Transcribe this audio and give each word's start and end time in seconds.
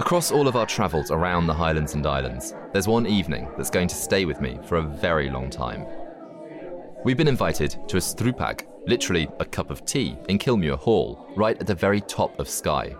Across 0.00 0.32
all 0.32 0.48
of 0.48 0.56
our 0.56 0.64
travels 0.64 1.10
around 1.10 1.46
the 1.46 1.52
Highlands 1.52 1.92
and 1.92 2.06
Islands, 2.06 2.54
there's 2.72 2.88
one 2.88 3.06
evening 3.06 3.50
that's 3.58 3.68
going 3.68 3.86
to 3.86 3.94
stay 3.94 4.24
with 4.24 4.40
me 4.40 4.58
for 4.64 4.76
a 4.76 4.82
very 4.82 5.28
long 5.28 5.50
time. 5.50 5.84
We've 7.04 7.18
been 7.18 7.28
invited 7.28 7.76
to 7.86 7.98
a 7.98 8.00
strupag, 8.00 8.66
literally 8.86 9.28
a 9.40 9.44
cup 9.44 9.68
of 9.68 9.84
tea, 9.84 10.16
in 10.30 10.38
Kilmuir 10.38 10.78
Hall, 10.78 11.30
right 11.36 11.60
at 11.60 11.66
the 11.66 11.74
very 11.74 12.00
top 12.00 12.40
of 12.40 12.48
Skye. 12.48 12.96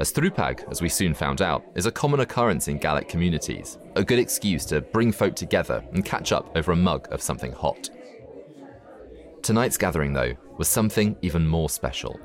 A 0.00 0.02
strupag, 0.02 0.66
as 0.70 0.80
we 0.80 0.88
soon 0.88 1.12
found 1.12 1.42
out, 1.42 1.62
is 1.74 1.84
a 1.84 1.92
common 1.92 2.20
occurrence 2.20 2.68
in 2.68 2.78
Gaelic 2.78 3.06
communities, 3.06 3.76
a 3.94 4.02
good 4.02 4.18
excuse 4.18 4.64
to 4.64 4.80
bring 4.80 5.12
folk 5.12 5.36
together 5.36 5.84
and 5.92 6.06
catch 6.06 6.32
up 6.32 6.56
over 6.56 6.72
a 6.72 6.76
mug 6.76 7.06
of 7.12 7.20
something 7.20 7.52
hot. 7.52 7.90
Tonight's 9.42 9.76
gathering, 9.76 10.14
though, 10.14 10.32
was 10.56 10.68
something 10.68 11.18
even 11.20 11.46
more 11.46 11.68
special. 11.68 12.18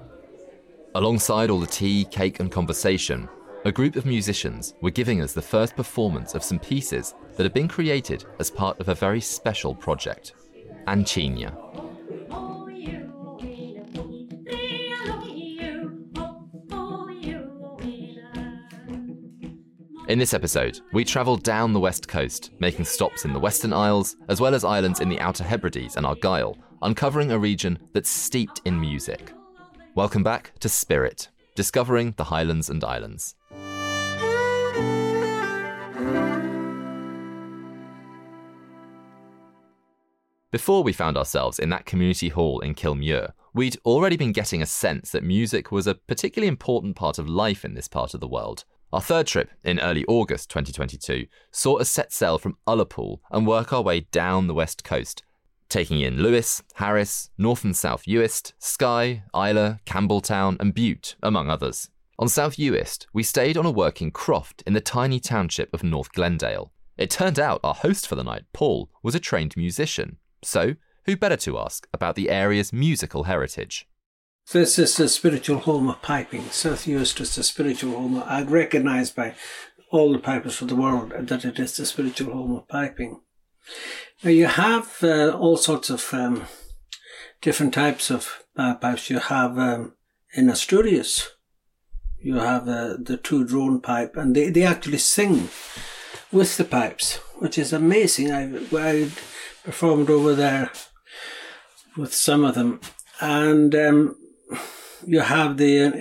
Alongside 0.96 1.50
all 1.50 1.60
the 1.60 1.68
tea, 1.68 2.06
cake, 2.06 2.40
and 2.40 2.50
conversation, 2.50 3.28
a 3.66 3.72
group 3.72 3.96
of 3.96 4.06
musicians 4.06 4.74
were 4.82 4.92
giving 4.92 5.22
us 5.22 5.32
the 5.32 5.42
first 5.42 5.74
performance 5.76 6.36
of 6.36 6.44
some 6.44 6.60
pieces 6.60 7.16
that 7.38 7.44
had 7.44 7.54
been 7.54 7.68
created 7.68 8.26
as 8.40 8.52
part 8.52 8.78
of 8.82 8.90
a 8.90 8.96
very 8.96 9.22
special 9.22 9.74
project 9.74 10.34
An 10.88 11.06
Tinne. 11.06 11.50
In 20.10 20.20
this 20.20 20.34
episode, 20.34 20.82
we 20.92 21.06
travel 21.06 21.38
down 21.38 21.72
the 21.72 21.80
west 21.80 22.10
coast, 22.10 22.52
making 22.60 22.84
stops 22.84 23.24
in 23.24 23.32
the 23.32 23.40
Western 23.40 23.72
Isles, 23.72 24.18
as 24.28 24.42
well 24.42 24.54
as 24.54 24.66
islands 24.66 25.00
in 25.00 25.08
the 25.08 25.20
Outer 25.22 25.46
Hebrides 25.46 25.96
and 25.96 26.06
Argyll, 26.06 26.58
uncovering 26.82 27.32
a 27.32 27.40
region 27.40 27.80
that's 27.94 28.10
steeped 28.10 28.60
in 28.66 28.80
music. 28.80 29.32
Welcome 29.96 30.22
back 30.22 30.52
to 30.60 30.68
Spirit, 30.68 31.30
discovering 31.56 32.14
the 32.18 32.26
Highlands 32.26 32.70
and 32.70 32.84
Islands. 32.84 33.36
Before 40.52 40.84
we 40.84 40.94
found 40.94 41.18
ourselves 41.18 41.58
in 41.58 41.70
that 41.70 41.88
community 41.88 42.30
hall 42.30 42.60
in 42.60 42.76
Kilmuir, 42.76 43.34
we'd 43.56 43.78
already 43.86 44.18
been 44.18 44.32
getting 44.32 44.62
a 44.62 44.68
sense 44.68 45.10
that 45.12 45.24
music 45.24 45.72
was 45.72 45.88
a 45.88 45.96
particularly 45.96 46.48
important 46.48 46.96
part 46.96 47.18
of 47.18 47.28
life 47.28 47.66
in 47.66 47.74
this 47.74 47.88
part 47.88 48.14
of 48.14 48.20
the 48.20 48.28
world. 48.28 48.64
Our 48.92 49.02
third 49.02 49.26
trip, 49.26 49.50
in 49.64 49.80
early 49.80 50.06
August 50.08 50.52
2022, 50.52 51.26
saw 51.50 51.78
us 51.78 51.90
set 51.90 52.14
sail 52.14 52.38
from 52.38 52.58
Ullapool 52.68 53.22
and 53.32 53.48
work 53.48 53.74
our 53.74 53.82
way 53.82 54.02
down 54.12 54.46
the 54.46 54.54
west 54.54 54.84
coast, 54.84 55.24
taking 55.74 56.02
in 56.02 56.22
Lewis, 56.22 56.62
Harris, 56.76 57.32
North 57.36 57.64
and 57.64 57.76
South 57.76 58.04
Uist, 58.06 58.54
Skye, 58.60 59.24
Islay, 59.34 59.80
Campbeltown, 59.88 60.56
and 60.60 60.72
Bute, 60.72 61.16
among 61.24 61.50
others. 61.50 61.90
On 62.20 62.30
South 62.30 62.58
Uist, 62.58 63.08
we 63.12 63.24
stayed 63.24 63.58
on 63.58 63.66
a 63.66 63.72
working 63.72 64.12
croft 64.12 64.62
in 64.68 64.74
the 64.74 64.80
tiny 64.82 65.20
township 65.20 65.74
of 65.74 65.84
North 65.84 66.12
Glendale. 66.14 66.72
It 66.96 67.10
turned 67.10 67.40
out 67.40 67.60
our 67.64 67.74
host 67.74 68.08
for 68.08 68.14
the 68.14 68.24
night, 68.24 68.44
Paul, 68.54 68.92
was 69.02 69.16
a 69.16 69.20
trained 69.20 69.58
musician. 69.58 70.18
So, 70.44 70.76
who 71.08 71.18
better 71.18 71.38
to 71.38 71.58
ask 71.58 71.88
about 71.92 72.16
the 72.16 72.30
area's 72.30 72.72
musical 72.72 73.24
heritage? 73.24 73.88
This 74.52 74.78
is 74.78 74.96
the 74.96 75.10
spiritual 75.10 75.58
home 75.58 75.90
of 75.90 76.04
piping. 76.04 76.44
South 76.52 76.86
Uist 76.86 77.20
is 77.20 77.36
the 77.36 77.42
spiritual 77.42 77.94
home. 77.94 78.22
I 78.24 78.44
recognise 78.44 79.10
by 79.10 79.34
all 79.90 80.14
the 80.14 80.20
pipers 80.20 80.62
of 80.62 80.68
the 80.68 80.76
world 80.76 81.14
that 81.18 81.46
it 81.46 81.58
is 81.58 81.78
the 81.78 81.88
spiritual 81.88 82.32
home 82.32 82.58
of 82.58 82.68
piping. 82.68 83.22
You 84.22 84.48
have 84.48 85.04
uh, 85.04 85.32
all 85.32 85.58
sorts 85.58 85.90
of 85.90 86.14
um, 86.14 86.46
different 87.42 87.74
types 87.74 88.10
of 88.10 88.44
uh, 88.56 88.76
pipes. 88.76 89.10
You 89.10 89.20
have 89.20 89.58
um, 89.58 89.94
in 90.34 90.50
Asturias, 90.50 91.30
you 92.22 92.36
have 92.36 92.68
uh, 92.68 92.96
the 93.00 93.18
two 93.18 93.46
drone 93.46 93.82
pipe, 93.82 94.16
and 94.16 94.36
they, 94.36 94.50
they 94.50 94.64
actually 94.64 94.98
sing 94.98 95.50
with 96.32 96.58
the 96.58 96.64
pipes, 96.64 97.18
which 97.38 97.58
is 97.58 97.74
amazing. 97.74 98.32
I, 98.32 98.60
I 98.74 99.12
performed 99.64 100.10
over 100.10 100.34
there 100.34 100.72
with 101.98 102.14
some 102.14 102.46
of 102.46 102.56
them, 102.56 102.80
and 103.20 103.76
um, 103.76 104.16
you 105.06 105.20
have 105.20 105.58
the 105.58 105.78
in, 105.78 105.94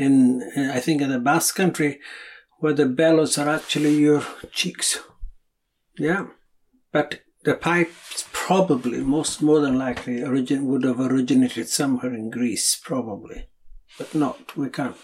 in 0.55 0.71
I 0.71 0.81
think 0.81 1.03
in 1.03 1.11
the 1.11 1.19
Basque 1.19 1.57
country 1.57 2.01
where 2.61 2.73
the 2.73 2.87
bellows 2.87 3.37
are 3.37 3.49
actually 3.49 3.97
your 3.97 4.23
cheeks. 4.53 5.01
Yeah, 5.99 6.29
but 6.93 7.21
the 7.45 7.55
pipes 7.55 8.29
probably 8.33 8.99
most 8.99 9.43
more 9.43 9.61
than 9.61 9.79
likely 9.79 10.23
origin 10.23 10.67
would 10.67 10.85
have 10.85 11.01
originated 11.01 11.69
somewhere 11.69 12.15
in 12.15 12.31
Greece, 12.31 12.81
probably, 12.83 13.49
but 13.99 14.15
not. 14.15 14.57
We 14.57 14.69
can't 14.69 14.97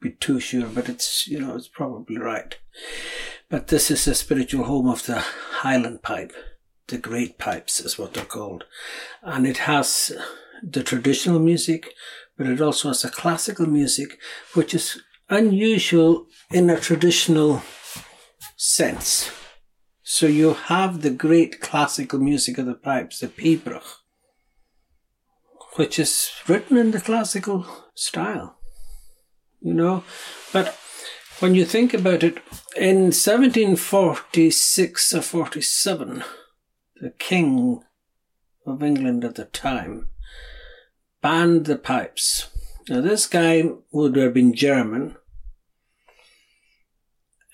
be 0.00 0.12
too 0.12 0.38
sure, 0.38 0.66
but 0.66 0.88
it's 0.88 1.26
you 1.26 1.40
know 1.40 1.56
it's 1.56 1.68
probably 1.68 2.18
right. 2.18 2.56
But 3.48 3.68
this 3.68 3.90
is 3.90 4.04
the 4.04 4.14
spiritual 4.14 4.64
home 4.64 4.88
of 4.88 5.06
the 5.06 5.18
Highland 5.18 6.02
pipe. 6.02 6.32
The 6.86 6.98
great 6.98 7.38
pipes 7.38 7.80
is 7.80 7.98
what 7.98 8.14
they're 8.14 8.24
called, 8.24 8.64
and 9.22 9.46
it 9.46 9.58
has 9.58 10.12
the 10.62 10.82
traditional 10.82 11.40
music, 11.40 11.92
but 12.36 12.46
it 12.46 12.60
also 12.60 12.88
has 12.88 13.04
a 13.04 13.10
classical 13.10 13.66
music, 13.66 14.18
which 14.54 14.74
is 14.74 15.00
unusual 15.28 16.26
in 16.50 16.70
a 16.70 16.78
traditional 16.78 17.62
sense. 18.56 19.30
So 20.06 20.26
you 20.26 20.52
have 20.52 21.00
the 21.00 21.08
great 21.08 21.62
classical 21.62 22.18
music 22.18 22.58
of 22.58 22.66
the 22.66 22.74
pipes, 22.74 23.20
the 23.20 23.28
pibroch, 23.28 24.00
which 25.76 25.98
is 25.98 26.30
written 26.46 26.76
in 26.76 26.90
the 26.90 27.00
classical 27.00 27.66
style, 27.94 28.58
you 29.62 29.72
know. 29.72 30.04
But 30.52 30.78
when 31.38 31.54
you 31.54 31.64
think 31.64 31.94
about 31.94 32.22
it, 32.22 32.36
in 32.76 33.12
1746 33.12 35.14
or 35.14 35.22
47, 35.22 36.22
the 37.00 37.10
king 37.10 37.82
of 38.66 38.82
England 38.82 39.24
at 39.24 39.36
the 39.36 39.46
time 39.46 40.08
banned 41.22 41.64
the 41.64 41.78
pipes. 41.78 42.48
Now, 42.90 43.00
this 43.00 43.26
guy 43.26 43.70
would 43.90 44.16
have 44.16 44.34
been 44.34 44.52
German 44.52 45.16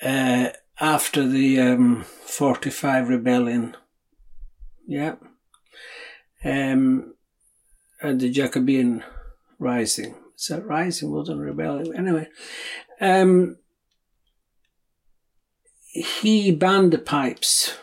uh, 0.03 0.49
after 0.81 1.27
the 1.27 1.61
um, 1.61 2.05
45 2.05 3.09
rebellion. 3.09 3.77
Yeah. 4.87 5.17
Um, 6.45 7.15
and 8.01 8.21
the 8.21 8.31
Jacobean 8.31 9.05
rising. 9.59 10.15
Is 10.39 10.47
that 10.49 10.67
rising? 10.67 11.11
Wasn't 11.11 11.41
rebellion. 11.41 11.95
Anyway. 11.95 12.29
Um, 13.01 13.59
he 15.93 16.51
banned 16.53 16.93
the 16.93 16.99
pipes. 16.99 17.77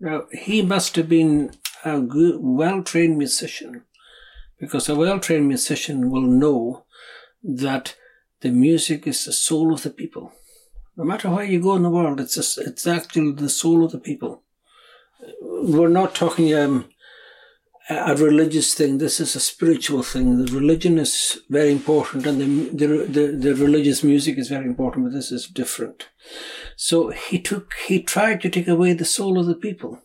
Now, 0.00 0.24
he 0.32 0.60
must 0.60 0.96
have 0.96 1.08
been 1.08 1.52
a 1.84 2.00
good, 2.00 2.36
well 2.40 2.82
trained 2.82 3.16
musician 3.16 3.84
because 4.58 4.88
a 4.88 4.94
well 4.94 5.18
trained 5.18 5.48
musician 5.48 6.10
will 6.10 6.22
know 6.22 6.84
that 7.42 7.94
the 8.40 8.50
music 8.50 9.06
is 9.06 9.24
the 9.24 9.32
soul 9.32 9.72
of 9.72 9.82
the 9.82 9.90
people. 9.90 10.32
No 10.96 11.04
matter 11.04 11.28
where 11.28 11.44
you 11.44 11.60
go 11.60 11.74
in 11.74 11.82
the 11.82 11.90
world, 11.90 12.20
it's 12.20 12.36
a, 12.36 12.62
it's 12.62 12.86
actually 12.86 13.32
the 13.32 13.48
soul 13.48 13.84
of 13.84 13.92
the 13.92 13.98
people. 13.98 14.42
We're 15.40 15.88
not 15.88 16.14
talking 16.14 16.54
um, 16.54 16.88
a 17.90 18.14
religious 18.16 18.74
thing. 18.74 18.98
This 18.98 19.18
is 19.18 19.34
a 19.34 19.40
spiritual 19.40 20.02
thing. 20.02 20.44
The 20.44 20.52
religion 20.52 20.98
is 20.98 21.40
very 21.50 21.72
important, 21.72 22.26
and 22.26 22.40
the, 22.40 22.86
the 22.86 23.04
the 23.06 23.26
the 23.36 23.54
religious 23.56 24.04
music 24.04 24.38
is 24.38 24.48
very 24.48 24.66
important. 24.66 25.06
But 25.06 25.14
this 25.14 25.32
is 25.32 25.46
different. 25.48 26.08
So 26.76 27.10
he 27.10 27.40
took 27.40 27.74
he 27.86 28.02
tried 28.02 28.40
to 28.42 28.50
take 28.50 28.68
away 28.68 28.92
the 28.92 29.04
soul 29.04 29.38
of 29.38 29.46
the 29.46 29.54
people, 29.54 30.00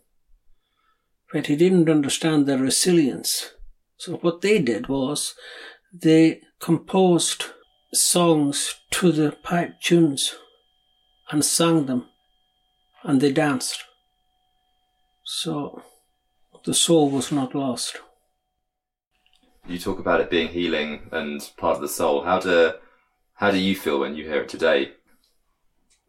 but 1.31 1.47
he 1.47 1.55
didn't 1.55 1.89
understand 1.89 2.45
their 2.45 2.57
resilience. 2.57 3.51
So 3.97 4.15
what 4.17 4.41
they 4.41 4.59
did 4.59 4.87
was 4.87 5.35
they 5.93 6.41
composed 6.59 7.45
songs 7.93 8.75
to 8.91 9.11
the 9.11 9.31
pipe 9.43 9.81
tunes 9.81 10.35
and 11.29 11.43
sang 11.45 11.85
them 11.85 12.05
and 13.03 13.21
they 13.21 13.31
danced. 13.31 13.83
So 15.23 15.83
the 16.65 16.73
soul 16.73 17.09
was 17.09 17.31
not 17.31 17.55
lost. 17.55 17.97
You 19.67 19.77
talk 19.77 19.99
about 19.99 20.21
it 20.21 20.29
being 20.29 20.49
healing 20.49 21.09
and 21.11 21.47
part 21.57 21.75
of 21.75 21.81
the 21.81 21.87
soul. 21.87 22.23
How 22.23 22.39
do 22.39 22.73
how 23.35 23.51
do 23.51 23.57
you 23.57 23.75
feel 23.75 23.99
when 23.99 24.15
you 24.15 24.25
hear 24.25 24.41
it 24.41 24.49
today? 24.49 24.93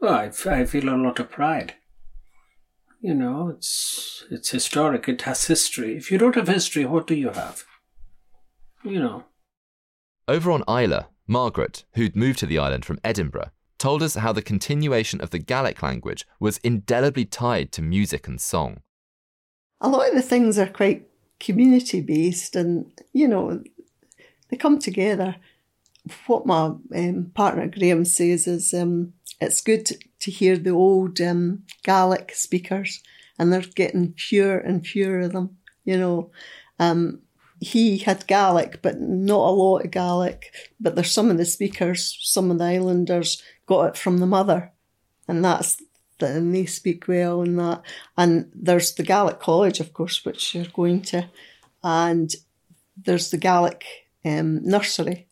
Well, 0.01 0.15
I, 0.15 0.31
I 0.51 0.65
feel 0.65 0.89
a 0.89 0.97
lot 0.97 1.21
of 1.21 1.31
pride. 1.31 1.75
You 3.01 3.15
know, 3.15 3.49
it's 3.49 4.25
it's 4.31 4.51
historic. 4.51 5.09
It 5.09 5.23
has 5.23 5.47
history. 5.47 5.97
If 5.97 6.11
you 6.11 6.19
don't 6.19 6.35
have 6.35 6.49
history, 6.49 6.85
what 6.87 7.07
do 7.07 7.15
you 7.15 7.31
have? 7.31 7.65
you 8.83 8.99
know. 8.99 9.25
Over 10.29 10.51
on 10.51 10.65
Islay, 10.69 11.07
Margaret, 11.27 11.85
who'd 11.95 12.17
moved 12.17 12.39
to 12.41 12.47
the 12.47 12.59
island 12.59 12.85
from 12.85 13.01
Edinburgh, 13.05 13.51
told 13.81 14.03
us 14.03 14.15
how 14.15 14.33
the 14.33 14.43
continuation 14.43 15.21
of 15.21 15.31
the 15.31 15.39
Gaelic 15.39 15.83
language 15.83 16.27
was 16.39 16.59
indelibly 16.59 17.25
tied 17.25 17.73
to 17.73 17.83
music 17.83 18.29
and 18.29 18.41
song. 18.41 18.83
A 19.81 19.89
lot 19.89 20.09
of 20.09 20.15
the 20.15 20.23
things 20.23 20.59
are 20.59 20.69
quite 20.69 21.09
community 21.41 22.01
based 22.01 22.55
and, 22.55 22.93
you 23.13 23.27
know, 23.27 23.63
they 24.49 24.57
come 24.57 24.79
together. 24.79 25.37
What 26.27 26.47
my 26.47 26.73
um, 26.95 27.33
partner 27.35 27.67
Graham 27.67 28.05
says 28.05 28.47
is 28.47 28.75
um, 28.75 29.15
it's 29.41 29.61
good 29.61 29.91
to 30.21 30.31
hear 30.31 30.57
the 30.57 30.71
old 30.71 31.21
um, 31.21 31.65
Gaelic 31.83 32.35
speakers, 32.35 33.03
and 33.39 33.53
they're 33.53 33.61
getting 33.61 34.15
fewer 34.15 34.59
and 34.59 34.87
fewer 34.87 35.21
of 35.21 35.33
them. 35.33 35.57
You 35.85 35.99
know, 35.99 36.31
um, 36.79 37.21
he 37.61 37.99
had 37.99 38.27
Gaelic, 38.27 38.81
but 38.81 39.01
not 39.01 39.49
a 39.49 39.53
lot 39.53 39.85
of 39.85 39.91
Gaelic. 39.91 40.53
But 40.81 40.95
there's 40.95 41.13
some 41.13 41.31
of 41.31 41.37
the 41.37 41.45
speakers, 41.45 42.19
some 42.23 42.51
of 42.51 42.59
the 42.59 42.65
islanders 42.65 43.43
got 43.67 43.89
it 43.89 43.97
from 43.97 44.19
the 44.19 44.27
mother, 44.27 44.73
and 45.29 45.45
that's 45.45 45.81
and 46.21 46.55
they 46.55 46.67
speak 46.67 47.07
well 47.09 47.43
and 47.43 47.59
that. 47.59 47.83
And 48.17 48.51
there's 48.55 48.95
the 48.95 49.03
Gaelic 49.03 49.41
College, 49.41 49.81
of 49.81 49.93
course, 49.93 50.25
which 50.25 50.55
you're 50.55 50.65
going 50.67 51.03
to, 51.03 51.29
and 51.85 52.35
there's 52.97 53.31
the 53.31 53.39
Gaelic 53.39 53.85
um, 54.25 54.63
nursery 54.65 55.27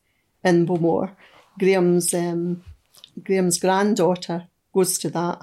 in 0.44 0.66
Bowmore. 0.66 1.16
Graham's 1.58 2.12
um, 2.14 2.62
Graham's 3.22 3.58
granddaughter 3.58 4.48
goes 4.72 4.98
to 4.98 5.10
that, 5.10 5.40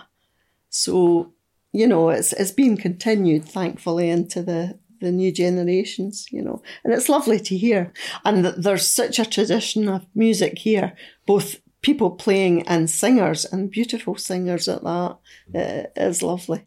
so 0.70 1.34
you 1.72 1.88
know 1.88 2.10
it's 2.10 2.31
it's 2.34 2.52
being 2.52 2.78
continued, 2.78 3.46
thankfully, 3.46 4.10
into 4.10 4.44
the 4.44 4.78
the 5.01 5.12
new 5.12 5.31
generations, 5.31 6.27
you 6.31 6.42
know, 6.42 6.62
and 6.83 6.94
it's 6.94 7.09
lovely 7.09 7.39
to 7.39 7.57
hear. 7.57 7.94
And 8.24 8.45
there's 8.45 8.88
such 8.88 9.19
a 9.19 9.25
tradition 9.25 9.88
of 9.89 10.06
music 10.15 10.59
here, 10.59 10.94
both 11.25 11.62
people 11.81 12.12
playing 12.12 12.68
and 12.68 12.89
singers, 12.89 13.45
and 13.45 13.69
beautiful 13.69 14.15
singers 14.15 14.68
at 14.68 14.83
that. 14.83 15.18
It 15.53 15.92
is 15.95 16.24
lovely. 16.24 16.65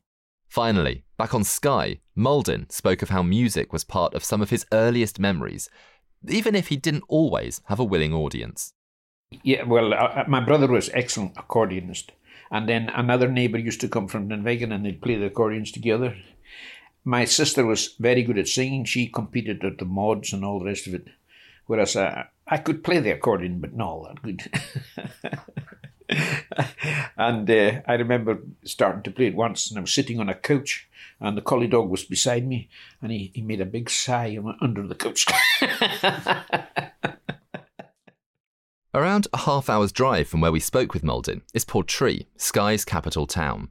Finally, 0.48 1.04
back 1.16 1.34
on 1.34 1.44
Skye, 1.44 2.00
Maldon 2.14 2.70
spoke 2.70 3.02
of 3.02 3.10
how 3.10 3.22
music 3.22 3.72
was 3.72 3.84
part 3.84 4.14
of 4.14 4.24
some 4.24 4.40
of 4.40 4.50
his 4.50 4.64
earliest 4.72 5.18
memories, 5.18 5.68
even 6.26 6.54
if 6.54 6.68
he 6.68 6.76
didn't 6.76 7.04
always 7.08 7.60
have 7.66 7.78
a 7.78 7.84
willing 7.84 8.14
audience. 8.14 8.72
Yeah, 9.42 9.64
well, 9.64 9.92
uh, 9.92 10.24
my 10.26 10.40
brother 10.40 10.68
was 10.68 10.88
excellent 10.94 11.34
accordionist, 11.34 12.10
and 12.50 12.68
then 12.68 12.88
another 12.88 13.28
neighbour 13.28 13.58
used 13.58 13.80
to 13.82 13.88
come 13.88 14.08
from 14.08 14.28
Dunvegan 14.28 14.72
and 14.72 14.86
they'd 14.86 15.02
play 15.02 15.16
the 15.16 15.26
accordions 15.26 15.70
together. 15.70 16.16
My 17.04 17.24
sister 17.24 17.64
was 17.64 17.94
very 17.98 18.22
good 18.22 18.38
at 18.38 18.48
singing. 18.48 18.84
She 18.84 19.06
competed 19.06 19.64
at 19.64 19.78
the 19.78 19.84
mods 19.84 20.32
and 20.32 20.44
all 20.44 20.58
the 20.58 20.66
rest 20.66 20.86
of 20.86 20.94
it. 20.94 21.08
Whereas 21.66 21.96
uh, 21.96 22.24
I 22.46 22.58
could 22.58 22.82
play 22.84 22.98
the 22.98 23.10
accordion, 23.10 23.60
but 23.60 23.74
not 23.74 23.88
all 23.88 24.08
that 24.08 24.22
good. 24.22 24.42
and 27.16 27.50
uh, 27.50 27.80
I 27.86 27.94
remember 27.94 28.38
starting 28.64 29.02
to 29.02 29.10
play 29.10 29.26
it 29.26 29.34
once, 29.34 29.70
and 29.70 29.78
I 29.78 29.82
was 29.82 29.92
sitting 29.92 30.18
on 30.20 30.28
a 30.28 30.34
couch, 30.34 30.88
and 31.20 31.36
the 31.36 31.42
collie 31.42 31.66
dog 31.66 31.90
was 31.90 32.04
beside 32.04 32.46
me, 32.46 32.68
and 33.02 33.12
he, 33.12 33.30
he 33.34 33.42
made 33.42 33.60
a 33.60 33.66
big 33.66 33.90
sigh 33.90 34.28
and 34.28 34.44
went 34.44 34.62
under 34.62 34.86
the 34.86 34.94
couch. 34.94 35.26
Around 38.94 39.28
a 39.34 39.38
half 39.38 39.68
hour's 39.68 39.92
drive 39.92 40.28
from 40.28 40.40
where 40.40 40.52
we 40.52 40.60
spoke 40.60 40.94
with 40.94 41.04
Maldon 41.04 41.42
is 41.52 41.66
Portree, 41.66 42.26
Skye's 42.38 42.86
capital 42.86 43.26
town. 43.26 43.68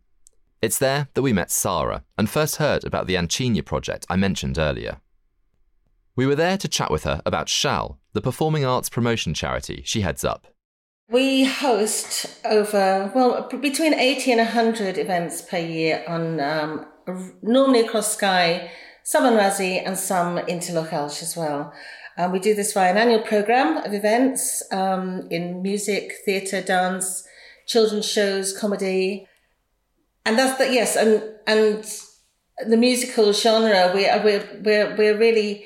It's 0.60 0.80
there 0.80 1.08
that 1.14 1.22
we 1.22 1.34
met 1.34 1.52
Sarah 1.52 2.04
and 2.18 2.28
first 2.28 2.56
heard 2.56 2.84
about 2.84 3.06
the 3.06 3.16
An 3.16 3.28
Tinne 3.28 3.62
project 3.62 4.08
I 4.10 4.16
mentioned 4.16 4.58
earlier. 4.58 5.00
We 6.16 6.26
were 6.26 6.36
there 6.36 6.58
to 6.58 6.68
chat 6.68 6.90
with 6.90 7.04
her 7.04 7.22
about 7.28 7.48
Seall, 7.48 8.00
the 8.14 8.22
performing 8.22 8.66
arts 8.66 8.90
promotion 8.90 9.36
charity 9.36 9.84
she 9.86 10.02
heads 10.02 10.26
up. 10.26 10.48
We 11.10 11.46
host 11.46 12.26
over, 12.44 13.12
well, 13.14 13.48
between 13.62 13.94
80 13.94 14.32
and 14.32 14.40
100 14.40 14.98
events 14.98 15.44
per 15.44 15.60
year 15.60 16.04
on 16.08 16.40
um, 16.40 16.88
normally 17.44 17.82
across 17.82 18.14
Skye, 18.14 18.72
some 19.04 19.26
on 19.26 19.34
Raasay 19.34 19.84
and 19.86 19.96
some 19.96 20.40
into 20.40 20.74
Lochalsh 20.74 21.22
as 21.22 21.38
well. 21.38 21.72
Um, 22.18 22.32
we 22.32 22.40
do 22.40 22.56
this 22.56 22.74
via 22.74 22.90
an 22.90 22.98
annual 22.98 23.22
programme 23.22 23.78
of 23.78 23.94
events 23.94 24.64
um, 24.72 25.28
in 25.30 25.62
music, 25.62 26.14
theatre, 26.26 26.64
dance, 26.64 27.24
children's 27.68 28.10
shows, 28.10 28.58
comedy. 28.58 29.27
And 30.28 30.38
that's 30.38 30.58
that, 30.58 30.74
yes, 30.74 30.98
and, 30.98 31.24
and 31.48 32.70
the 32.70 32.76
musical 32.76 33.32
genre, 33.32 33.92
we 33.96 34.08
are, 34.08 34.22
we're, 34.22 34.62
we're, 34.62 34.96
we're 34.98 35.18
really 35.18 35.66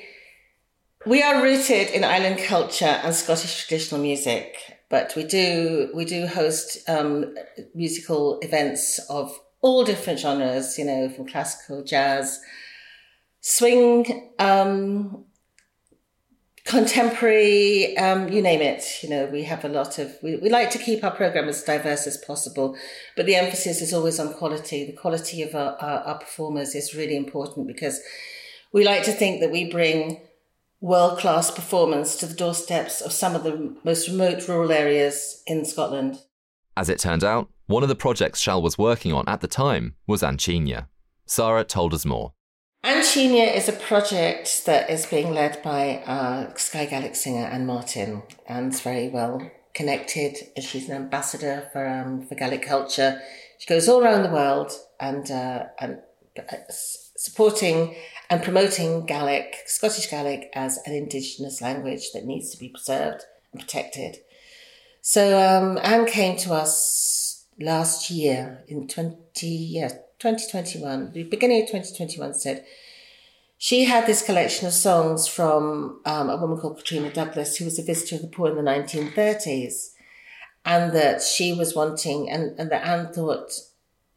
we 1.04 1.20
are 1.20 1.42
rooted 1.42 1.90
in 1.90 2.04
island 2.04 2.38
culture 2.38 2.84
and 2.84 3.12
Scottish 3.12 3.66
traditional 3.66 4.00
music, 4.00 4.54
but 4.88 5.12
we 5.16 5.24
do 5.24 5.90
we 5.94 6.04
do 6.04 6.28
host 6.28 6.88
um, 6.88 7.34
musical 7.74 8.38
events 8.38 9.00
of 9.10 9.36
all 9.62 9.82
different 9.82 10.20
genres. 10.20 10.78
You 10.78 10.84
know, 10.84 11.08
from 11.08 11.26
classical, 11.26 11.82
jazz, 11.82 12.40
swing, 13.40 14.32
um, 14.38 15.24
contemporary, 16.64 17.96
um, 17.96 18.28
you 18.28 18.40
name 18.40 18.60
it. 18.60 18.84
You 19.02 19.10
know, 19.10 19.26
we 19.26 19.42
have 19.44 19.64
a 19.64 19.68
lot 19.68 19.98
of. 19.98 20.16
We, 20.22 20.36
we 20.36 20.48
like 20.48 20.70
to 20.70 20.78
keep 20.78 21.02
our 21.04 21.14
program 21.14 21.48
as 21.48 21.62
diverse 21.62 22.06
as 22.06 22.16
possible, 22.18 22.76
but 23.16 23.26
the 23.26 23.36
emphasis 23.36 23.80
is 23.80 23.92
always 23.92 24.18
on 24.20 24.34
quality. 24.34 24.86
The 24.86 24.96
quality 24.96 25.42
of 25.42 25.54
our, 25.54 25.76
our, 25.76 26.00
our 26.04 26.18
performers 26.18 26.74
is 26.74 26.94
really 26.94 27.16
important 27.16 27.66
because 27.66 28.00
we 28.72 28.84
like 28.84 29.02
to 29.04 29.12
think 29.12 29.40
that 29.40 29.50
we 29.50 29.70
bring 29.70 30.20
world 30.80 31.18
class 31.18 31.50
performance 31.50 32.16
to 32.16 32.26
the 32.26 32.34
doorsteps 32.34 33.00
of 33.00 33.12
some 33.12 33.36
of 33.36 33.44
the 33.44 33.76
most 33.84 34.08
remote 34.08 34.46
rural 34.48 34.72
areas 34.72 35.42
in 35.46 35.64
Scotland. 35.64 36.18
As 36.76 36.88
it 36.88 36.98
turned 36.98 37.22
out, 37.22 37.48
one 37.66 37.82
of 37.82 37.88
the 37.88 37.94
projects 37.94 38.40
Seall 38.40 38.62
was 38.62 38.78
working 38.78 39.12
on 39.12 39.24
at 39.28 39.40
the 39.40 39.48
time 39.48 39.94
was 40.06 40.22
An 40.22 40.36
Tinne. 40.36 40.86
Sarah 41.26 41.64
told 41.64 41.94
us 41.94 42.04
more. 42.04 42.32
An 42.84 43.04
Tinne 43.04 43.54
is 43.54 43.68
a 43.68 43.72
project 43.72 44.66
that 44.66 44.90
is 44.90 45.06
being 45.06 45.32
led 45.32 45.62
by 45.62 46.02
uh, 46.04 46.52
Skye 46.56 46.86
Gaelic 46.86 47.14
singer 47.14 47.46
Anne 47.46 47.64
Martin, 47.64 48.24
and 48.48 48.72
it's 48.72 48.80
very 48.80 49.08
well 49.08 49.50
connected. 49.72 50.36
She's 50.60 50.88
an 50.88 50.96
ambassador 50.96 51.68
for 51.72 51.86
um, 51.86 52.26
for 52.26 52.34
Gaelic 52.34 52.66
culture. 52.66 53.20
She 53.58 53.68
goes 53.68 53.88
all 53.88 54.02
around 54.02 54.24
the 54.24 54.30
world 54.30 54.72
and 54.98 55.30
uh, 55.30 55.66
and 55.78 56.00
uh, 56.36 56.56
supporting 56.68 57.94
and 58.28 58.42
promoting 58.42 59.06
Gaelic, 59.06 59.58
Scottish 59.66 60.10
Gaelic, 60.10 60.50
as 60.52 60.80
an 60.84 60.92
Indigenous 60.92 61.62
language 61.62 62.10
that 62.12 62.24
needs 62.24 62.50
to 62.50 62.58
be 62.58 62.68
preserved 62.68 63.22
and 63.52 63.60
protected. 63.60 64.16
So 65.00 65.38
um, 65.38 65.78
Anne 65.84 66.06
came 66.06 66.36
to 66.38 66.52
us 66.52 67.44
last 67.60 68.10
year 68.10 68.64
in 68.66 68.88
20, 68.88 69.46
yeah, 69.46 69.90
2021, 70.22 71.12
the 71.12 71.24
beginning 71.24 71.62
of 71.62 71.68
2021 71.68 72.34
said, 72.34 72.64
she 73.58 73.84
had 73.84 74.06
this 74.06 74.24
collection 74.24 74.66
of 74.66 74.72
songs 74.72 75.26
from 75.26 76.00
um, 76.04 76.30
a 76.30 76.36
woman 76.36 76.58
called 76.58 76.78
Katrina 76.78 77.12
Douglas, 77.12 77.56
who 77.56 77.64
was 77.64 77.78
a 77.78 77.82
visitor 77.82 78.16
of 78.16 78.22
the 78.22 78.28
poor 78.28 78.50
in 78.50 78.56
the 78.56 78.70
1930s, 78.70 79.90
and 80.64 80.92
that 80.92 81.22
she 81.22 81.52
was 81.52 81.74
wanting, 81.74 82.30
and, 82.30 82.58
and 82.58 82.70
that 82.70 82.86
Anne 82.86 83.12
thought 83.12 83.52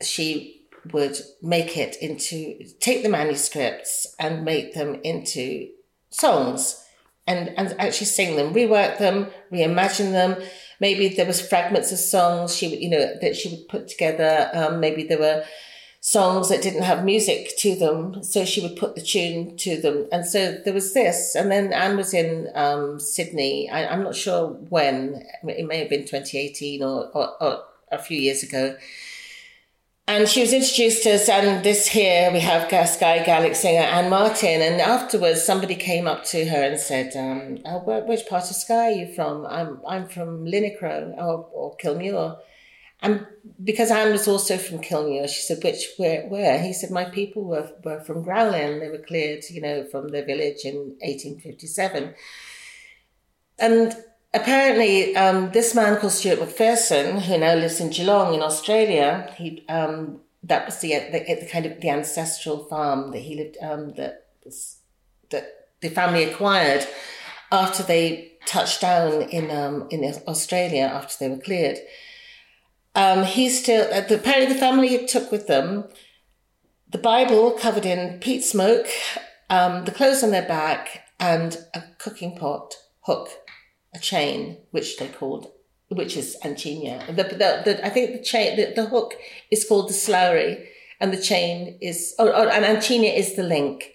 she 0.01 0.67
would 0.93 1.17
make 1.41 1.77
it 1.77 1.95
into 2.01 2.59
take 2.79 3.01
the 3.01 3.09
manuscripts 3.09 4.15
and 4.19 4.45
make 4.45 4.75
them 4.75 4.99
into 5.03 5.67
songs 6.11 6.83
and 7.25 7.49
and 7.57 7.75
actually 7.79 8.05
sing 8.05 8.35
them 8.35 8.53
rework 8.53 8.99
them 8.99 9.27
reimagine 9.51 10.11
them. 10.11 10.35
Maybe 10.79 11.09
there 11.09 11.25
was 11.25 11.41
fragments 11.41 11.91
of 11.91 11.97
songs 11.97 12.55
she 12.55 12.67
would 12.67 12.79
you 12.79 12.89
know 12.89 13.15
that 13.19 13.35
she 13.35 13.49
would 13.49 13.67
put 13.67 13.87
together 13.87 14.51
um, 14.53 14.79
maybe 14.79 15.03
there 15.03 15.19
were 15.19 15.43
songs 16.05 16.49
that 16.49 16.61
didn't 16.61 16.83
have 16.83 17.03
music 17.03 17.57
to 17.57 17.73
them 17.73 18.21
so 18.21 18.45
she 18.45 18.61
would 18.61 18.75
put 18.75 18.93
the 18.93 19.01
tune 19.01 19.57
to 19.57 19.81
them 19.81 20.07
and 20.11 20.23
so 20.23 20.55
there 20.63 20.71
was 20.71 20.93
this 20.93 21.33
and 21.33 21.51
then 21.51 21.73
anne 21.73 21.97
was 21.97 22.13
in 22.13 22.47
um, 22.53 22.99
sydney 22.99 23.67
I, 23.71 23.91
am 23.91 24.03
not 24.03 24.15
sure 24.15 24.49
when 24.69 25.25
it 25.47 25.65
may 25.65 25.79
have 25.79 25.89
been 25.89 26.01
2018 26.01 26.83
or, 26.83 27.07
or, 27.07 27.43
or 27.43 27.63
a 27.91 27.97
few 27.97 28.19
years 28.19 28.43
ago 28.43 28.77
and 30.07 30.29
she 30.29 30.41
was 30.41 30.53
introduced 30.53 31.01
to 31.01 31.15
us, 31.15 31.27
and 31.27 31.65
this 31.65 31.87
here 31.87 32.31
we 32.31 32.39
have 32.41 32.69
Skye 32.87 33.23
Gaelic 33.23 33.55
singer 33.55 33.81
Anne 33.81 34.07
Martin. 34.07 34.61
And 34.61 34.79
afterwards, 34.79 35.41
somebody 35.41 35.73
came 35.73 36.07
up 36.07 36.23
to 36.25 36.45
her 36.45 36.61
and 36.61 36.79
said, 36.79 37.15
um, 37.15 37.57
oh, 37.65 37.79
"Which 38.05 38.27
part 38.27 38.43
of 38.43 38.55
Skye 38.55 38.75
are 38.75 38.91
you 38.91 39.11
from?" 39.15 39.47
I'm 39.47 39.81
I'm 39.87 40.07
from 40.07 40.45
Linicro 40.45 41.17
or, 41.17 41.49
or. 41.51 41.75
And 43.05 43.27
because 43.63 43.91
Anne 43.91 44.11
was 44.11 44.27
also 44.27 44.57
from 44.57 44.79
Kilmuir, 44.79 45.27
she 45.29 45.41
said, 45.41 45.63
"Which 45.63 45.93
where 45.97 46.27
where?" 46.27 46.59
He 46.59 46.73
said, 46.73 46.89
"My 46.89 47.05
people 47.05 47.43
were 47.43 47.71
were 47.83 47.99
from 47.99 48.23
Growlin. 48.23 48.79
They 48.79 48.89
were 48.89 49.05
cleared, 49.09 49.43
you 49.51 49.61
know, 49.61 49.83
from 49.91 50.07
their 50.07 50.25
village 50.25 50.61
in 50.65 50.77
1857." 51.01 52.15
And 53.59 53.95
apparently, 54.33 55.15
um, 55.15 55.51
this 55.51 55.75
man 55.75 55.99
called 55.99 56.13
Stuart 56.13 56.39
McPherson, 56.39 57.21
who 57.21 57.37
now 57.37 57.53
lives 57.53 57.79
in 57.79 57.91
Geelong 57.91 58.33
in 58.33 58.41
Australia, 58.41 59.31
he 59.37 59.63
um, 59.69 60.21
that 60.41 60.65
was 60.65 60.79
the, 60.79 60.93
the, 61.11 61.19
the 61.41 61.47
kind 61.51 61.67
of 61.67 61.79
the 61.81 61.89
ancestral 61.89 62.65
farm 62.65 63.11
that 63.11 63.19
he 63.19 63.35
lived 63.35 63.57
um, 63.61 63.93
that 63.93 64.31
that 65.29 65.45
the 65.81 65.89
family 65.89 66.23
acquired 66.23 66.87
after 67.51 67.83
they 67.83 68.31
touched 68.47 68.81
down 68.81 69.21
in 69.37 69.51
um, 69.51 69.87
in 69.91 70.03
Australia 70.27 70.85
after 70.85 71.15
they 71.19 71.29
were 71.29 71.43
cleared. 71.49 71.77
Um, 72.95 73.23
he 73.23 73.49
still 73.49 73.93
uh, 73.93 74.01
the, 74.01 74.15
apparently 74.15 74.53
the 74.53 74.59
family 74.59 75.05
took 75.05 75.31
with 75.31 75.47
them 75.47 75.85
the 76.89 76.97
Bible 76.97 77.51
covered 77.51 77.85
in 77.85 78.19
peat 78.19 78.43
smoke, 78.43 78.87
um, 79.49 79.83
the 79.83 79.91
clothes 79.91 80.23
on 80.23 80.31
their 80.31 80.47
back, 80.47 81.03
and 81.19 81.57
a 81.73 81.83
cooking 81.97 82.37
pot 82.37 82.75
hook 83.01 83.29
a 83.93 83.99
chain, 83.99 84.57
which 84.71 84.97
they 84.97 85.07
called 85.07 85.51
which 85.89 86.17
is 86.17 86.35
An 86.43 86.55
Tinne. 86.55 86.99
The, 87.07 87.23
the, 87.23 87.61
the, 87.63 87.85
I 87.85 87.89
think 87.89 88.13
the 88.13 88.23
chain, 88.23 88.57
the, 88.57 88.73
the 88.75 88.87
hook 88.87 89.13
is 89.51 89.65
called 89.65 89.89
the 89.89 89.93
Slowry, 89.93 90.65
and 90.99 91.13
the 91.13 91.21
chain 91.21 91.77
is, 91.81 92.15
oh, 92.17 92.31
oh, 92.31 92.47
and 92.47 92.65
An 92.65 92.81
Tinne 92.81 93.03
is 93.03 93.35
the 93.35 93.43
link, 93.43 93.91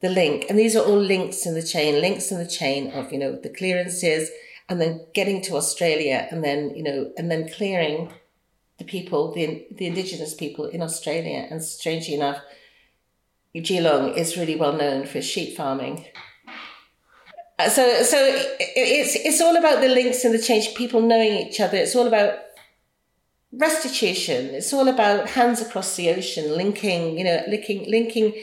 the 0.00 0.10
link. 0.10 0.46
And 0.48 0.58
these 0.58 0.76
are 0.76 0.84
all 0.84 0.98
links 0.98 1.46
in 1.46 1.54
the 1.54 1.62
chain, 1.62 2.00
links 2.00 2.30
in 2.30 2.38
the 2.38 2.46
chain 2.46 2.90
of, 2.90 3.12
you 3.12 3.18
know, 3.18 3.36
the 3.36 3.48
clearances 3.48 4.30
and 4.68 4.80
then 4.80 5.06
getting 5.14 5.42
to 5.42 5.56
Australia 5.56 6.28
and 6.30 6.44
then, 6.44 6.74
you 6.74 6.82
know, 6.82 7.12
and 7.16 7.30
then 7.30 7.48
clearing 7.48 8.12
the 8.82 8.90
people, 8.90 9.32
the, 9.32 9.66
the 9.70 9.86
indigenous 9.86 10.34
people 10.34 10.66
in 10.66 10.82
Australia. 10.82 11.46
And 11.50 11.62
strangely 11.62 12.14
enough, 12.14 12.40
Geelong 13.54 14.14
is 14.14 14.36
really 14.36 14.56
well 14.56 14.72
known 14.72 15.06
for 15.06 15.22
sheep 15.22 15.56
farming. 15.56 16.06
Uh, 17.58 17.68
so, 17.68 18.02
so 18.02 18.18
it's 18.58 19.14
it's 19.14 19.40
all 19.40 19.56
about 19.56 19.80
the 19.80 19.88
links 19.88 20.24
and 20.24 20.34
the 20.34 20.42
change, 20.42 20.74
people 20.74 21.00
knowing 21.02 21.34
each 21.34 21.60
other. 21.60 21.76
It's 21.76 21.94
all 21.94 22.06
about 22.06 22.38
restitution. 23.52 24.46
It's 24.54 24.72
all 24.72 24.88
about 24.88 25.28
hands 25.28 25.60
across 25.60 25.96
the 25.96 26.08
ocean, 26.10 26.56
linking, 26.56 27.18
you 27.18 27.24
know, 27.24 27.42
linking, 27.46 27.90
linking, 27.90 28.34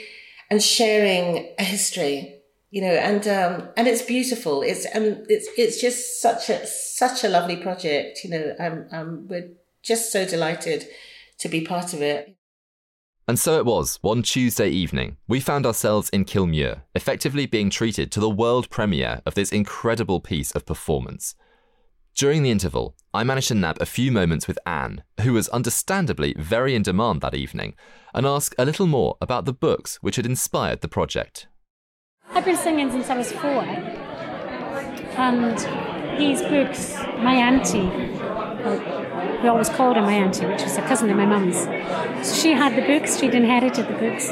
and 0.50 0.62
sharing 0.62 1.50
a 1.58 1.63
history. 1.63 2.36
You 2.69 2.81
know, 2.81 2.93
and 2.93 3.27
um, 3.27 3.69
and 3.75 3.88
it's 3.88 4.03
beautiful. 4.03 4.62
It's 4.62 4.86
and 4.86 5.25
it's 5.27 5.50
it's 5.58 5.81
just 5.81 6.22
such 6.22 6.50
a 6.50 6.67
such 6.67 7.24
a 7.24 7.29
lovely 7.29 7.58
project. 7.58 8.24
You 8.24 8.29
know, 8.29 8.55
um, 8.60 8.86
um, 8.91 9.27
we're 9.27 9.50
just 9.83 10.12
so 10.12 10.25
delighted 10.25 10.88
to 11.39 11.50
be 11.50 11.62
part 11.62 11.93
of 11.93 12.01
it. 12.01 12.36
And 13.27 13.38
so 13.38 13.59
it 13.59 13.65
was, 13.65 14.00
one 14.01 14.24
Tuesday 14.24 14.69
evening, 14.69 15.17
we 15.27 15.39
found 15.39 15.65
ourselves 15.65 16.09
in 16.09 16.25
Kilmuir, 16.25 16.81
effectively 16.95 17.45
being 17.45 17.69
treated 17.69 18.12
to 18.12 18.19
the 18.19 18.29
world 18.29 18.71
premiere 18.71 19.21
of 19.25 19.36
this 19.36 19.51
incredible 19.51 20.19
piece 20.19 20.51
of 20.51 20.65
performance. 20.65 21.36
During 22.15 22.41
the 22.41 22.50
interval, 22.50 22.95
I 23.13 23.24
managed 23.24 23.50
to 23.50 23.55
nab 23.55 23.77
a 23.79 23.86
few 23.86 24.12
moments 24.12 24.48
with 24.48 24.57
Anne, 24.65 25.03
who 25.21 25.33
was 25.33 25.48
understandably 25.50 26.33
very 26.38 26.74
in 26.74 26.81
demand 26.81 27.21
that 27.21 27.36
evening, 27.36 27.75
and 28.15 28.25
ask 28.25 28.55
a 28.57 28.65
little 28.65 28.88
more 28.88 29.15
about 29.21 29.45
the 29.45 29.53
books 29.53 30.00
which 30.01 30.15
had 30.15 30.25
inspired 30.25 30.81
the 30.81 30.88
project. 30.88 31.48
I've 32.31 32.45
been 32.45 32.57
singing 32.57 32.89
since 32.89 33.09
I 33.09 33.17
was 33.17 33.31
four, 33.31 33.63
and 35.17 35.57
these 36.19 36.41
books, 36.41 36.95
my 37.19 37.36
auntie, 37.36 37.89
we 39.41 39.48
always 39.48 39.69
called 39.69 39.96
her 39.96 40.01
my 40.01 40.13
auntie, 40.13 40.46
which 40.46 40.63
was 40.63 40.77
a 40.77 40.81
cousin 40.81 41.10
of 41.10 41.17
my 41.17 41.25
mum's. 41.25 41.58
So 42.27 42.36
she 42.36 42.51
had 42.51 42.75
the 42.75 42.81
books, 42.86 43.17
she'd 43.19 43.34
inherited 43.34 43.88
the 43.88 43.93
books. 43.93 44.29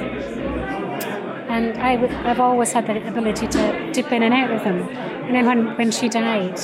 And 1.50 1.78
I 1.78 1.96
w- 1.96 2.14
I've 2.26 2.40
always 2.42 2.74
had 2.74 2.88
the 2.88 3.08
ability 3.08 3.48
to 3.48 3.92
dip 3.94 4.12
in 4.12 4.22
and 4.24 4.34
out 4.34 4.52
of 4.52 4.64
them. 4.64 4.82
And 4.82 5.34
then 5.36 5.46
when, 5.46 5.78
when 5.78 5.92
she 5.92 6.10
died, 6.10 6.60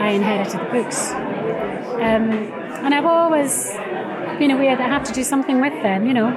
I 0.00 0.10
inherited 0.10 0.58
the 0.58 0.70
books. 0.72 1.10
Um, 1.12 2.30
and 2.82 2.94
I've 2.94 3.04
always 3.04 3.70
been 4.38 4.50
aware 4.50 4.74
that 4.76 4.86
I 4.86 4.88
have 4.88 5.04
to 5.04 5.12
do 5.12 5.22
something 5.22 5.60
with 5.60 5.74
them, 5.82 6.06
you 6.06 6.14
know. 6.14 6.28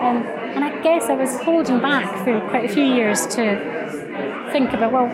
Um, 0.00 0.24
and 0.56 0.64
I 0.64 0.80
guess 0.82 1.04
I 1.04 1.14
was 1.14 1.38
holding 1.42 1.80
back 1.80 2.24
for 2.24 2.40
quite 2.48 2.64
a 2.64 2.72
few 2.72 2.84
years 2.84 3.26
to 3.26 4.50
think 4.52 4.72
about, 4.72 4.92
well, 4.92 5.08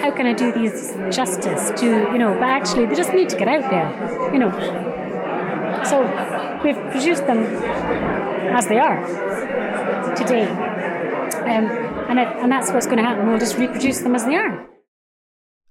how 0.00 0.10
can 0.10 0.26
I 0.26 0.32
do 0.32 0.52
these 0.52 0.94
justice 1.14 1.70
to, 1.80 1.86
you 1.86 2.18
know, 2.18 2.34
but 2.34 2.48
actually 2.48 2.86
they 2.86 2.94
just 2.94 3.12
need 3.12 3.28
to 3.30 3.36
get 3.36 3.48
out 3.48 3.70
there, 3.70 4.32
you 4.32 4.38
know. 4.38 4.50
So 5.84 6.02
we've 6.64 6.76
produced 6.90 7.26
them 7.26 7.38
as 8.54 8.66
they 8.68 8.78
are 8.78 10.14
today. 10.14 10.46
Um, 10.48 11.66
and, 12.08 12.18
it, 12.18 12.28
and 12.38 12.50
that's 12.50 12.70
what's 12.70 12.86
going 12.86 12.98
to 12.98 13.04
happen. 13.04 13.26
We'll 13.26 13.38
just 13.38 13.58
reproduce 13.58 13.98
them 14.00 14.14
as 14.14 14.24
they 14.24 14.36
are. 14.36 14.66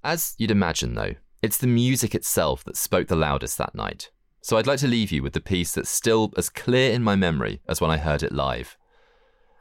As 0.04 0.34
you'd 0.38 0.50
imagine, 0.50 0.94
though, 0.94 1.14
it's 1.42 1.58
the 1.58 1.66
music 1.66 2.14
itself 2.14 2.64
that 2.64 2.76
spoke 2.76 3.08
the 3.08 3.16
loudest 3.16 3.58
that 3.58 3.74
night. 3.74 4.10
So 4.42 4.56
I'd 4.56 4.66
like 4.66 4.78
to 4.80 4.88
leave 4.88 5.12
you 5.12 5.22
with 5.22 5.32
the 5.32 5.40
piece 5.40 5.72
that's 5.72 5.90
still 5.90 6.32
as 6.36 6.48
clear 6.48 6.92
in 6.92 7.02
my 7.02 7.16
memory 7.16 7.60
as 7.68 7.80
when 7.80 7.90
I 7.90 7.98
heard 7.98 8.22
it 8.22 8.32
live. 8.32 8.76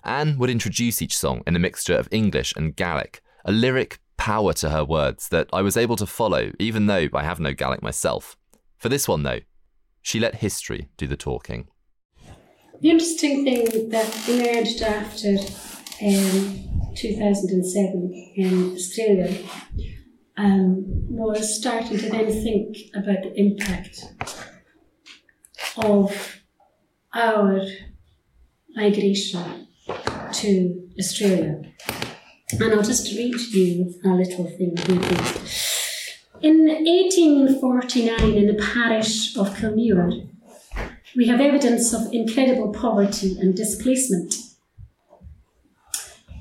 Anne 0.03 0.37
would 0.37 0.49
introduce 0.49 1.01
each 1.01 1.17
song 1.17 1.41
in 1.45 1.55
a 1.55 1.59
mixture 1.59 1.95
of 1.95 2.07
English 2.11 2.53
and 2.55 2.75
Gaelic, 2.75 3.21
a 3.43 3.51
lyric 3.51 3.99
power 4.17 4.53
to 4.53 4.69
her 4.69 4.83
words 4.83 5.29
that 5.29 5.47
I 5.53 5.61
was 5.61 5.77
able 5.77 5.95
to 5.97 6.05
follow, 6.05 6.51
even 6.59 6.87
though 6.87 7.07
I 7.13 7.23
have 7.23 7.39
no 7.39 7.53
Gaelic 7.53 7.81
myself. 7.81 8.35
For 8.77 8.89
this 8.89 9.07
one, 9.07 9.23
though, 9.23 9.39
she 10.01 10.19
let 10.19 10.35
history 10.35 10.89
do 10.97 11.07
the 11.07 11.17
talking. 11.17 11.67
The 12.81 12.91
interesting 12.91 13.43
thing 13.43 13.89
that 13.89 14.29
emerged 14.29 14.81
after 14.81 15.37
um, 16.01 16.93
2007 16.95 18.33
in 18.35 18.73
Australia 18.73 19.43
um, 20.37 20.83
was 21.09 21.57
starting 21.57 21.97
to 21.97 22.09
then 22.09 22.31
think 22.31 22.77
about 22.95 23.23
the 23.23 23.33
impact 23.35 24.05
of 25.77 26.41
our 27.13 27.61
migration 28.75 29.67
to 30.33 30.89
Australia 30.99 31.61
and 32.51 32.73
I'll 32.73 32.83
just 32.83 33.15
read 33.15 33.35
you 33.51 33.93
a 34.05 34.09
little 34.09 34.45
thing 34.45 34.73
In 36.41 36.67
1849, 36.67 38.33
in 38.33 38.47
the 38.47 38.63
parish 38.73 39.35
of 39.35 39.53
Kilmuir, 39.57 40.29
we 41.15 41.27
have 41.27 41.41
evidence 41.41 41.93
of 41.93 42.13
incredible 42.13 42.71
poverty 42.71 43.37
and 43.39 43.55
displacement. 43.55 44.35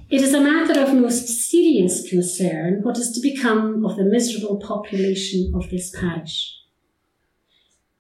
It 0.08 0.22
is 0.22 0.32
a 0.32 0.40
matter 0.40 0.80
of 0.80 0.94
most 0.94 1.26
serious 1.26 2.08
concern 2.08 2.82
what 2.82 2.98
is 2.98 3.10
to 3.12 3.20
become 3.20 3.84
of 3.84 3.96
the 3.96 4.04
miserable 4.04 4.58
population 4.58 5.52
of 5.56 5.68
this 5.70 5.90
parish 5.90 6.52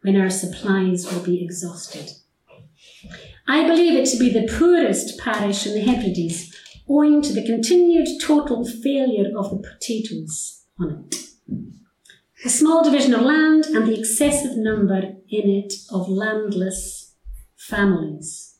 when 0.02 0.20
our 0.20 0.30
supplies 0.30 1.12
will 1.12 1.22
be 1.24 1.42
exhausted. 1.42 2.12
I 3.48 3.66
believe 3.66 3.98
it 3.98 4.06
to 4.10 4.18
be 4.18 4.30
the 4.30 4.46
poorest 4.46 5.18
parish 5.18 5.66
in 5.66 5.74
the 5.74 5.80
Hebrides 5.80 6.52
owing 6.88 7.22
to 7.22 7.32
the 7.32 7.44
continued 7.44 8.08
total 8.22 8.64
failure 8.64 9.30
of 9.36 9.50
the 9.50 9.58
potatoes 9.58 10.64
on 10.78 11.06
it. 11.06 11.16
The 12.44 12.50
small 12.50 12.84
division 12.84 13.14
of 13.14 13.22
land 13.22 13.64
and 13.66 13.86
the 13.86 13.98
excessive 13.98 14.56
number 14.56 15.16
in 15.28 15.50
it 15.50 15.72
of 15.90 16.08
landless 16.08 17.14
families. 17.56 18.58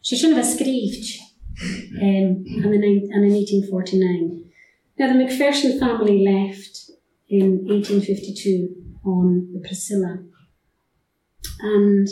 She 0.00 0.16
shouldn't 0.16 0.38
have 0.38 0.46
skrivt 0.46 1.18
um, 2.00 2.44
in 2.46 2.72
1849. 2.72 4.44
Now, 4.98 5.08
the 5.08 5.14
Macpherson 5.14 5.78
family 5.78 6.24
left 6.24 6.90
in 7.28 7.66
1852 7.66 8.76
on 9.04 9.52
the 9.52 9.60
Priscilla. 9.60 10.22
And 11.60 12.08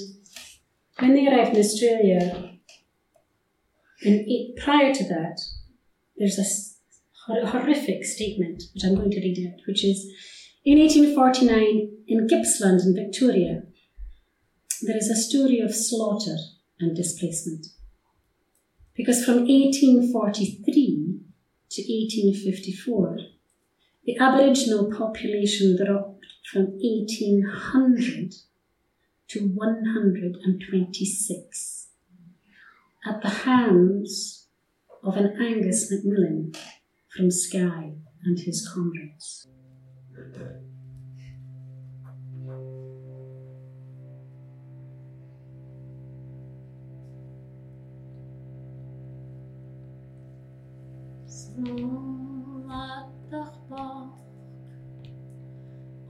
when 0.99 1.15
they 1.15 1.27
arrived 1.27 1.55
in 1.55 1.61
Australia, 1.61 2.59
and 4.03 4.25
it, 4.27 4.57
prior 4.57 4.95
to 4.95 5.05
that, 5.05 5.39
there's 6.17 6.39
a 6.39 7.47
horrific 7.47 8.05
statement, 8.05 8.63
which 8.75 8.85
I'm 8.85 8.95
going 8.95 9.11
to 9.11 9.21
read 9.21 9.53
out, 9.53 9.61
which 9.67 9.85
is 9.85 10.07
in 10.65 10.79
1849 10.79 11.91
in 12.07 12.27
Gippsland 12.27 12.81
in 12.81 12.95
Victoria, 12.95 13.65
there 14.83 14.97
is 14.97 15.09
a 15.09 15.17
story 15.17 15.61
of 15.61 15.75
slaughter 15.75 16.37
and 16.79 16.97
displacement. 16.97 17.67
Because 18.95 19.25
from 19.25 19.47
1843 19.47 21.21
to 21.71 21.83
1854, 21.83 23.19
the 24.05 24.19
Aboriginal 24.19 24.93
population 24.93 25.77
dropped 25.77 26.25
from 26.51 26.73
1800 26.81 28.35
to 29.29 29.41
126 29.41 31.80
at 33.07 33.23
the 33.23 33.29
hands 33.29 34.49
of 35.03 35.17
an 35.17 35.35
Angus 35.41 35.93
MacMillan 35.93 36.57
from 37.17 37.31
Skye 37.31 37.95
and 38.25 38.39
his 38.39 38.69
comrades. 38.69 39.47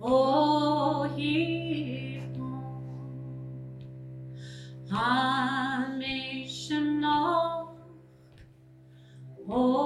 Oh, 0.02 1.12
he 1.16 2.22
Oh, 9.50 9.79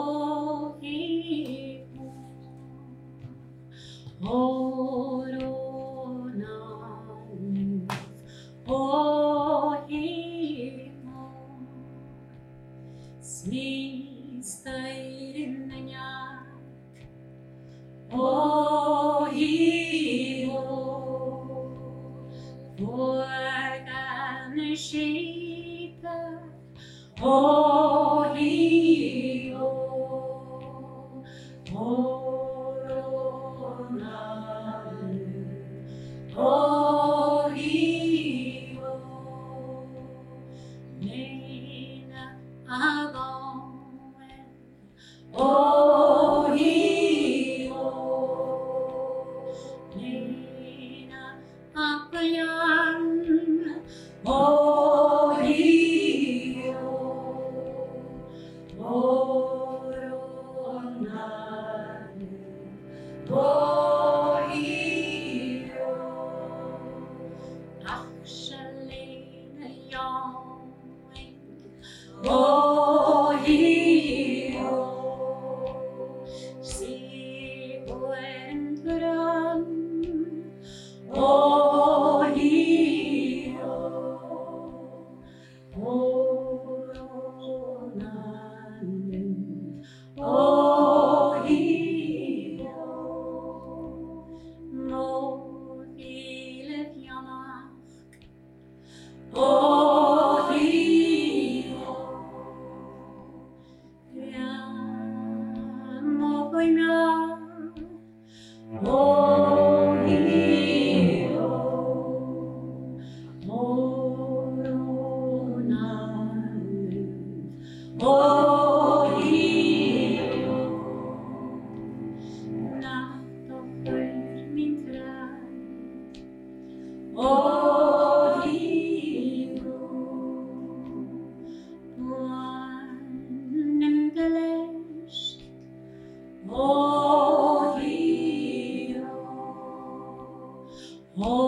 morgenen 141.17 141.44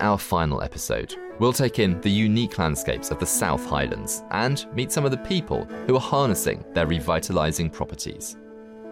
our 0.00 0.18
final 0.18 0.62
episode, 0.62 1.14
we'll 1.38 1.52
take 1.52 1.78
in 1.78 2.00
the 2.00 2.10
unique 2.10 2.58
landscapes 2.58 3.10
of 3.10 3.18
the 3.18 3.26
South 3.26 3.64
Highlands 3.66 4.24
and 4.30 4.66
meet 4.74 4.92
some 4.92 5.04
of 5.04 5.10
the 5.10 5.18
people 5.18 5.64
who 5.86 5.96
are 5.96 6.00
harnessing 6.00 6.64
their 6.74 6.86
revitalising 6.86 7.72
properties. 7.72 8.36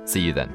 See 0.05 0.21
you 0.21 0.33
then. 0.33 0.55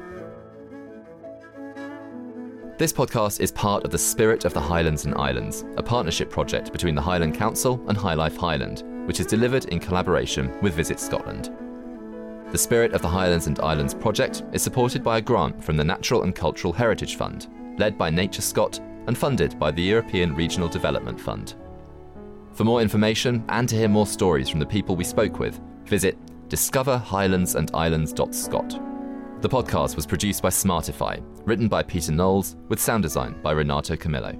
This 2.76 2.92
podcast 2.92 3.38
is 3.40 3.52
part 3.52 3.84
of 3.84 3.90
the 3.90 3.98
Spirit 3.98 4.44
of 4.44 4.52
the 4.52 4.60
Highlands 4.60 5.04
and 5.04 5.14
Islands, 5.14 5.64
a 5.76 5.82
partnership 5.82 6.28
project 6.28 6.72
between 6.72 6.96
the 6.96 7.02
Highland 7.02 7.36
Council 7.36 7.80
and 7.86 7.96
High 7.96 8.14
Life 8.14 8.36
Highland, 8.36 8.82
which 9.06 9.20
is 9.20 9.26
delivered 9.26 9.66
in 9.66 9.78
collaboration 9.78 10.60
with 10.60 10.74
Visit 10.74 10.98
Scotland. 10.98 11.50
The 12.50 12.58
Spirit 12.58 12.92
of 12.92 13.02
the 13.02 13.08
Highlands 13.08 13.46
and 13.46 13.60
Islands 13.60 13.94
project 13.94 14.42
is 14.52 14.62
supported 14.62 15.04
by 15.04 15.18
a 15.18 15.20
grant 15.20 15.62
from 15.62 15.76
the 15.76 15.84
Natural 15.84 16.22
and 16.22 16.34
Cultural 16.34 16.72
Heritage 16.72 17.16
Fund, 17.16 17.48
led 17.78 17.96
by 17.96 18.10
NatureScot 18.10 18.80
and 19.06 19.16
funded 19.16 19.56
by 19.58 19.70
the 19.70 19.82
European 19.82 20.34
Regional 20.34 20.68
Development 20.68 21.20
Fund. 21.20 21.54
For 22.52 22.64
more 22.64 22.80
information 22.80 23.44
and 23.48 23.68
to 23.68 23.76
hear 23.76 23.88
more 23.88 24.06
stories 24.06 24.48
from 24.48 24.60
the 24.60 24.66
people 24.66 24.96
we 24.96 25.04
spoke 25.04 25.38
with, 25.38 25.60
visit 25.84 26.16
discoverhighlandsandislands.scot. 26.48 28.80
The 29.42 29.48
podcast 29.48 29.96
was 29.96 30.06
produced 30.06 30.42
by 30.42 30.50
Smartify, 30.50 31.20
written 31.44 31.68
by 31.68 31.82
Peter 31.82 32.12
Knowles, 32.12 32.56
with 32.68 32.80
sound 32.80 33.02
design 33.02 33.34
by 33.42 33.52
Renato 33.52 33.96
Camillo. 33.96 34.38